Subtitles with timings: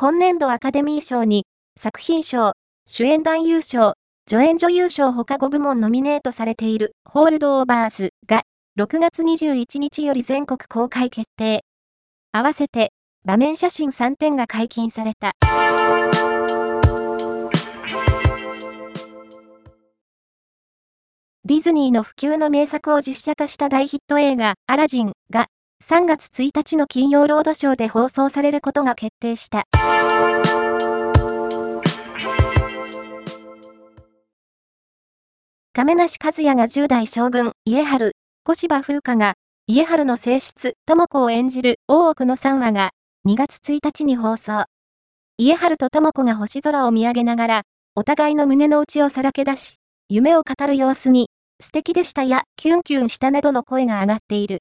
[0.00, 1.44] 本年度アカデミー賞に、
[1.76, 2.52] 作品賞、
[2.86, 3.94] 主演男優賞、
[4.28, 8.44] 助演女優賞他5部門ノミネートされているホールドオーバーズが
[8.78, 11.64] 6月21日より全国公開決定。
[12.30, 12.92] 合わせて
[13.24, 15.32] 場面写真3点が解禁された。
[21.44, 25.48] ディズニーの普及の名作を実写化した大ヒット映画アラジンが
[25.88, 29.64] 3月1日の金曜ロードショーで放送されることが決定した。
[35.72, 38.12] 亀梨和也が10代将軍、家春、
[38.44, 39.34] 小芝風花が、
[39.66, 42.90] 家春の性質、智子を演じる大奥の3話が、
[43.26, 44.64] 2月1日に放送。
[45.38, 47.62] 家春と智子が星空を見上げながら、
[47.94, 49.76] お互いの胸の内をさらけ出し、
[50.10, 54.58] 夢を語る様子に、素敵でしたや、キュンキュンしたなどの声が上がっている。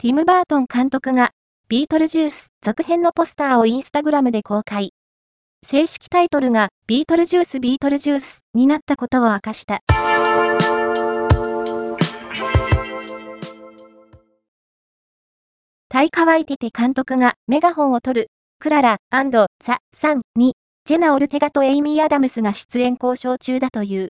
[0.00, 1.32] ティム・バートン監督が、
[1.68, 4.92] ビートルジュース続編のポスターをインスタグラムで公開。
[5.66, 9.80] 正式タイトルが、ビートルジュース・ビートルジュースになったことを明かした。
[15.88, 18.26] タイカワイテテ監督がメガホンを取る、
[18.60, 20.54] クララザ・サンに、
[20.84, 24.10] ジェナ・オルテガとエイミー・アダムスが出演交渉中だという。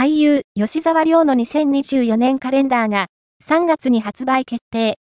[0.00, 3.08] 俳優、吉沢亮の2024年カレンダーが
[3.44, 4.98] 3月に発売決定。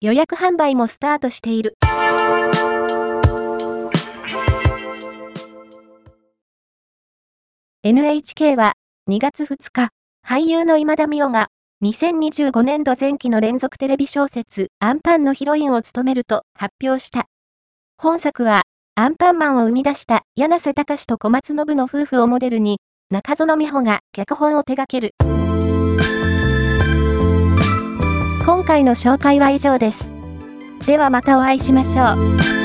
[0.00, 1.76] 予約販売もスタートしている。
[7.84, 8.72] NHK は
[9.08, 9.90] 2月2日、
[10.26, 11.46] 俳優の今田美桜が
[11.84, 17.26] 2025年度前期の連続テレビ小説アンパンのヒロインを務めると発表した。
[17.98, 18.62] 本作は
[18.96, 25.14] アンパンマンを生み出した柳瀬隆と小松信の夫婦をモデルに中園美穂が脚本を手掛ける。
[28.46, 30.12] 今回の紹介は以上です。
[30.86, 32.63] ではまたお会いしましょう。